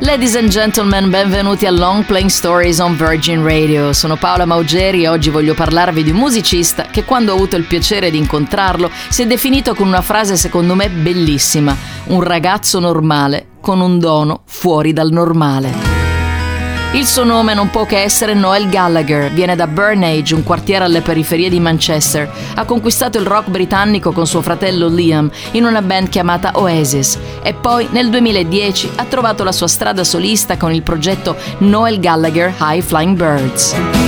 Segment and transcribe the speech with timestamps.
[0.00, 3.92] Ladies and gentlemen, benvenuti a Long Playing Stories on Virgin Radio.
[3.92, 7.64] Sono Paola Maugeri e oggi voglio parlarvi di un musicista che quando ho avuto il
[7.64, 11.76] piacere di incontrarlo si è definito con una frase secondo me bellissima,
[12.06, 15.87] un ragazzo normale con un dono fuori dal normale.
[16.92, 21.02] Il suo nome non può che essere Noel Gallagher, viene da Burnage, un quartiere alle
[21.02, 22.30] periferie di Manchester.
[22.54, 27.52] Ha conquistato il rock britannico con suo fratello Liam in una band chiamata Oasis e
[27.52, 32.82] poi nel 2010 ha trovato la sua strada solista con il progetto Noel Gallagher High
[32.82, 34.07] Flying Birds.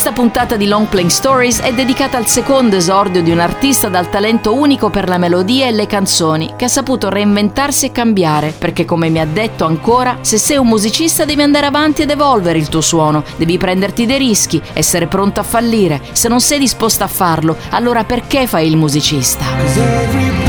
[0.00, 4.08] Questa puntata di Long Playing Stories è dedicata al secondo esordio di un artista dal
[4.08, 8.86] talento unico per la melodia e le canzoni, che ha saputo reinventarsi e cambiare, perché
[8.86, 12.70] come mi ha detto ancora, se sei un musicista devi andare avanti ed evolvere il
[12.70, 16.00] tuo suono, devi prenderti dei rischi, essere pronto a fallire.
[16.12, 20.39] Se non sei disposto a farlo, allora perché fai il musicista?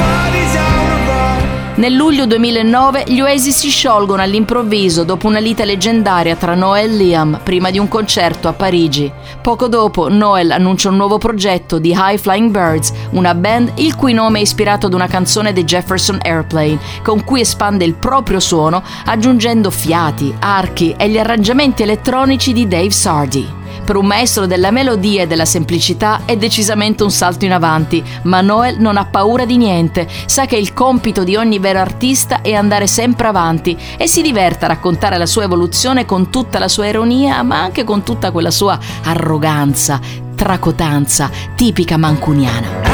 [1.81, 6.95] Nel luglio 2009 gli Oasis si sciolgono all'improvviso dopo una lite leggendaria tra Noel e
[6.95, 9.11] Liam prima di un concerto a Parigi.
[9.41, 14.13] Poco dopo Noel annuncia un nuovo progetto di High Flying Birds, una band il cui
[14.13, 18.83] nome è ispirato ad una canzone dei Jefferson Airplane, con cui espande il proprio suono
[19.05, 23.60] aggiungendo fiati, archi e gli arrangiamenti elettronici di Dave Sardi.
[23.91, 28.39] Per un maestro della melodia e della semplicità è decisamente un salto in avanti, ma
[28.39, 32.53] Noel non ha paura di niente, sa che il compito di ogni vero artista è
[32.53, 36.87] andare sempre avanti e si diverte a raccontare la sua evoluzione con tutta la sua
[36.87, 39.99] ironia, ma anche con tutta quella sua arroganza,
[40.35, 42.91] tracotanza tipica mancuniana.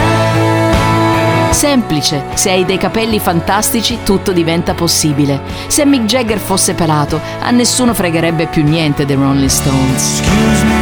[1.52, 5.42] Semplice, se hai dei capelli fantastici tutto diventa possibile.
[5.68, 10.77] Se Mick Jagger fosse pelato, a nessuno fregherebbe più niente dei Rolling Stones.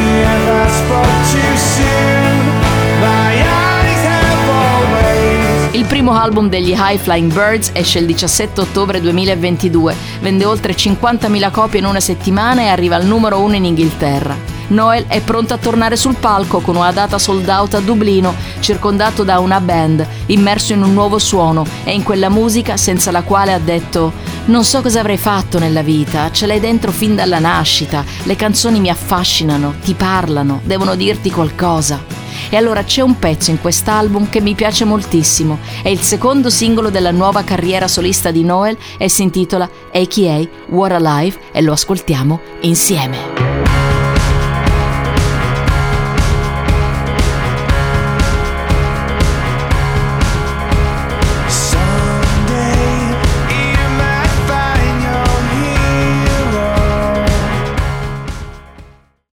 [5.96, 11.80] Primo album degli High Flying Birds esce il 17 ottobre 2022, vende oltre 50.000 copie
[11.80, 14.36] in una settimana e arriva al numero 1 in Inghilterra.
[14.68, 19.24] Noel è pronto a tornare sul palco con una data sold out a Dublino, circondato
[19.24, 23.54] da una band, immerso in un nuovo suono e in quella musica senza la quale
[23.54, 24.12] ha detto
[24.48, 28.82] non so cosa avrei fatto nella vita, ce l'hai dentro fin dalla nascita, le canzoni
[28.82, 32.15] mi affascinano, ti parlano, devono dirti qualcosa.
[32.50, 36.90] E allora c'è un pezzo in quest'album che mi piace moltissimo, è il secondo singolo
[36.90, 41.74] della nuova carriera solista di Noel e si intitola AKA What a Life e lo
[41.74, 43.95] ascoltiamo insieme.